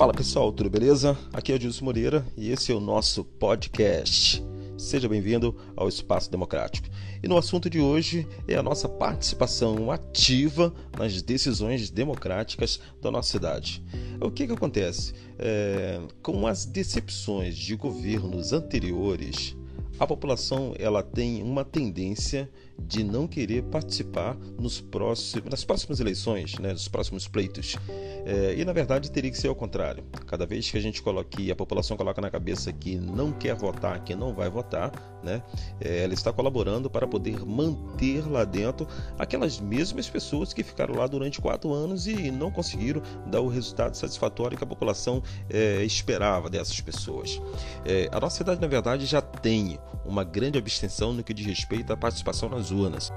Fala 0.00 0.14
pessoal, 0.14 0.50
tudo 0.50 0.70
beleza? 0.70 1.14
Aqui 1.30 1.52
é 1.52 1.56
o 1.56 1.60
Gilson 1.60 1.84
Moreira 1.84 2.26
e 2.34 2.50
esse 2.50 2.72
é 2.72 2.74
o 2.74 2.80
nosso 2.80 3.22
podcast. 3.22 4.42
Seja 4.78 5.06
bem-vindo 5.06 5.54
ao 5.76 5.90
Espaço 5.90 6.30
Democrático. 6.30 6.88
E 7.22 7.28
no 7.28 7.36
assunto 7.36 7.68
de 7.68 7.80
hoje 7.80 8.26
é 8.48 8.54
a 8.54 8.62
nossa 8.62 8.88
participação 8.88 9.90
ativa 9.90 10.72
nas 10.98 11.20
decisões 11.20 11.90
democráticas 11.90 12.80
da 13.02 13.10
nossa 13.10 13.30
cidade. 13.30 13.84
O 14.22 14.30
que, 14.30 14.46
que 14.46 14.54
acontece? 14.54 15.12
É, 15.38 16.00
com 16.22 16.46
as 16.46 16.64
decepções 16.64 17.54
de 17.54 17.76
governos 17.76 18.54
anteriores, 18.54 19.54
a 20.00 20.06
população 20.06 20.74
ela 20.78 21.02
tem 21.02 21.42
uma 21.42 21.62
tendência 21.62 22.50
de 22.78 23.04
não 23.04 23.28
querer 23.28 23.64
participar 23.64 24.34
nos 24.58 24.80
próximos, 24.80 25.50
nas 25.50 25.62
próximas 25.62 26.00
eleições, 26.00 26.58
né, 26.58 26.72
nos 26.72 26.88
próximos 26.88 27.28
pleitos. 27.28 27.76
É, 28.24 28.54
e 28.56 28.64
na 28.64 28.72
verdade 28.72 29.10
teria 29.10 29.30
que 29.30 29.36
ser 29.36 29.48
ao 29.48 29.54
contrário. 29.54 30.02
Cada 30.26 30.46
vez 30.46 30.70
que 30.70 30.78
a 30.78 30.80
gente 30.80 31.02
coloca 31.02 31.28
aqui, 31.30 31.50
a 31.50 31.54
população 31.54 31.98
coloca 31.98 32.18
na 32.22 32.30
cabeça 32.30 32.72
que 32.72 32.96
não 32.96 33.30
quer 33.30 33.54
votar, 33.54 34.02
que 34.02 34.14
não 34.14 34.32
vai 34.32 34.48
votar, 34.48 34.90
né, 35.22 35.42
é, 35.78 36.04
ela 36.04 36.14
está 36.14 36.32
colaborando 36.32 36.88
para 36.88 37.06
poder 37.06 37.44
manter 37.44 38.26
lá 38.26 38.44
dentro 38.44 38.88
aquelas 39.18 39.60
mesmas 39.60 40.08
pessoas 40.08 40.54
que 40.54 40.62
ficaram 40.62 40.94
lá 40.94 41.06
durante 41.06 41.42
quatro 41.42 41.74
anos 41.74 42.06
e 42.06 42.30
não 42.30 42.50
conseguiram 42.50 43.02
dar 43.26 43.42
o 43.42 43.48
resultado 43.48 43.94
satisfatório 43.94 44.56
que 44.56 44.64
a 44.64 44.66
população 44.66 45.22
é, 45.50 45.84
esperava 45.84 46.48
dessas 46.48 46.80
pessoas. 46.80 47.38
É, 47.84 48.08
a 48.10 48.18
nossa 48.18 48.38
cidade, 48.38 48.62
na 48.62 48.66
verdade, 48.66 49.04
já 49.04 49.20
tem 49.20 49.78
uma 50.04 50.24
grande 50.24 50.58
abstenção 50.58 51.12
no 51.12 51.22
que 51.22 51.34
diz 51.34 51.46
respeito 51.46 51.92
à 51.92 51.96
participação 51.96 52.48
nas 52.48 52.70
urnas. 52.70 53.10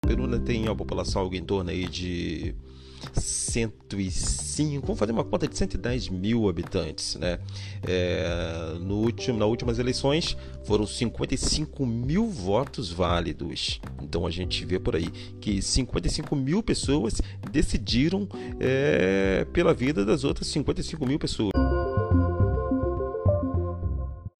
Peruna 0.00 0.38
tem 0.38 0.66
a 0.68 0.74
população 0.74 1.22
algo 1.22 1.34
em 1.34 1.44
torno 1.44 1.70
aí 1.70 1.86
de 1.86 2.54
105, 3.14 4.86
vamos 4.86 4.98
fazer 4.98 5.12
uma 5.12 5.24
conta 5.24 5.46
de 5.46 5.56
110 5.56 6.08
mil 6.08 6.48
habitantes, 6.48 7.16
né? 7.16 7.38
É, 7.86 8.76
no 8.80 8.96
último, 8.96 9.38
nas 9.38 9.48
últimas 9.48 9.78
eleições 9.78 10.36
foram 10.64 10.86
55 10.86 11.86
mil 11.86 12.26
votos 12.26 12.90
válidos. 12.90 13.80
Então 14.02 14.26
a 14.26 14.30
gente 14.30 14.64
vê 14.64 14.78
por 14.78 14.96
aí 14.96 15.10
que 15.40 15.62
55 15.62 16.34
mil 16.34 16.62
pessoas 16.62 17.20
decidiram 17.50 18.28
é, 18.60 19.46
pela 19.52 19.72
vida 19.72 20.04
das 20.04 20.24
outras 20.24 20.48
55 20.48 21.06
mil 21.06 21.18
pessoas 21.18 21.52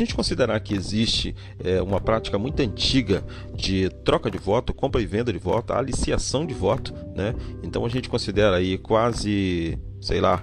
gente 0.08 0.14
considerar 0.14 0.58
que 0.60 0.74
existe 0.74 1.36
é, 1.62 1.82
uma 1.82 2.00
prática 2.00 2.38
muito 2.38 2.60
antiga 2.60 3.22
de 3.54 3.90
troca 4.04 4.30
de 4.30 4.38
voto, 4.38 4.72
compra 4.72 5.02
e 5.02 5.06
venda 5.06 5.30
de 5.30 5.38
voto, 5.38 5.74
aliciação 5.74 6.46
de 6.46 6.54
voto, 6.54 6.94
né? 7.14 7.34
Então 7.62 7.84
a 7.84 7.88
gente 7.88 8.08
considera 8.08 8.56
aí 8.56 8.78
quase, 8.78 9.78
sei 10.00 10.20
lá, 10.20 10.42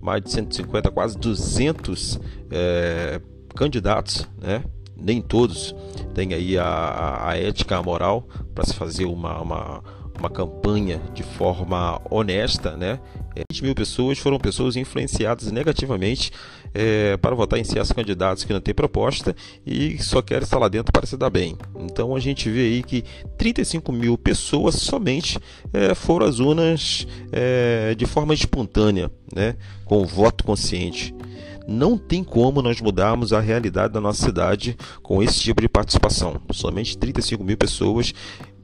mais 0.00 0.22
de 0.22 0.30
150, 0.32 0.90
quase 0.90 1.16
200 1.16 2.20
é, 2.50 3.20
candidatos, 3.54 4.28
né? 4.40 4.64
Nem 4.96 5.22
todos 5.22 5.74
têm 6.12 6.34
aí 6.34 6.58
a, 6.58 7.28
a 7.28 7.38
ética, 7.38 7.76
a 7.76 7.82
moral 7.82 8.26
para 8.54 8.64
se 8.64 8.74
fazer 8.74 9.04
uma, 9.04 9.40
uma 9.40 9.84
uma 10.18 10.30
campanha 10.30 11.00
de 11.12 11.22
forma 11.22 12.00
honesta, 12.10 12.76
né? 12.76 13.00
20 13.50 13.62
mil 13.64 13.74
pessoas 13.74 14.18
foram 14.18 14.38
pessoas 14.38 14.76
influenciadas 14.76 15.50
negativamente 15.50 16.30
é, 16.72 17.16
para 17.16 17.34
votar 17.34 17.58
em 17.58 17.64
certos 17.64 17.92
candidatos 17.92 18.44
que 18.44 18.52
não 18.52 18.60
têm 18.60 18.74
proposta 18.74 19.34
e 19.66 20.00
só 20.02 20.22
querem 20.22 20.44
estar 20.44 20.58
lá 20.58 20.68
dentro 20.68 20.92
para 20.92 21.06
se 21.06 21.16
dar 21.16 21.30
bem. 21.30 21.56
Então 21.78 22.14
a 22.14 22.20
gente 22.20 22.48
vê 22.48 22.60
aí 22.60 22.82
que 22.82 23.04
35 23.36 23.92
mil 23.92 24.16
pessoas 24.16 24.76
somente 24.76 25.38
é, 25.72 25.94
foram 25.94 26.26
às 26.26 26.38
urnas 26.38 27.06
é, 27.32 27.94
de 27.94 28.06
forma 28.06 28.34
espontânea, 28.34 29.10
né? 29.34 29.56
Com 29.84 30.04
voto 30.04 30.44
consciente. 30.44 31.14
Não 31.66 31.96
tem 31.96 32.22
como 32.22 32.60
nós 32.60 32.80
mudarmos 32.80 33.32
a 33.32 33.40
realidade 33.40 33.94
da 33.94 34.00
nossa 34.00 34.22
cidade 34.22 34.76
com 35.02 35.22
esse 35.22 35.40
tipo 35.40 35.62
de 35.62 35.68
participação. 35.68 36.38
Somente 36.52 36.96
35 36.98 37.42
mil 37.42 37.56
pessoas 37.56 38.12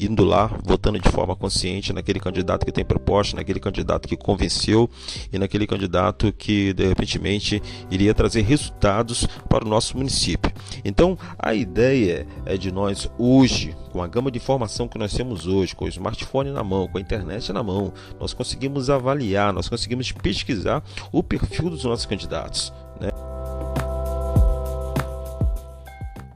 indo 0.01 0.25
lá, 0.25 0.51
votando 0.65 0.99
de 0.99 1.09
forma 1.11 1.37
consciente 1.37 1.93
naquele 1.93 2.21
candidato 2.21 2.65
que 2.65 2.73
tem 2.73 2.85
proposta, 2.85 3.37
naquele 3.37 3.61
candidato 3.61 4.09
que 4.09 4.17
convenceu 4.17 4.89
e 5.33 5.39
naquele 5.39 5.67
candidato 5.67 6.33
que 6.33 6.73
de 6.73 6.87
repente 6.87 7.63
iria 7.91 8.15
trazer 8.15 8.43
resultados 8.43 9.27
para 9.49 9.65
o 9.65 9.69
nosso 9.69 9.97
município. 9.97 10.53
Então, 10.85 11.19
a 11.39 11.55
ideia 11.55 12.27
é 12.47 12.57
de 12.57 12.73
nós 12.73 13.11
hoje, 13.19 13.77
com 13.93 14.03
a 14.03 14.07
gama 14.07 14.31
de 14.31 14.39
informação 14.39 14.89
que 14.89 14.99
nós 14.99 15.13
temos 15.13 15.47
hoje, 15.47 15.75
com 15.75 15.85
o 15.85 15.89
smartphone 15.89 16.51
na 16.51 16.65
mão, 16.65 16.89
com 16.89 16.99
a 16.99 17.01
internet 17.01 17.53
na 17.53 17.63
mão, 17.63 17.93
nós 18.19 18.33
conseguimos 18.33 18.91
avaliar, 18.91 19.53
nós 19.53 19.69
conseguimos 19.69 20.11
pesquisar 20.13 20.83
o 21.13 21.23
perfil 21.23 21.71
dos 21.71 21.85
nossos 21.85 22.07
candidatos. 22.07 22.73
Né? 23.01 23.30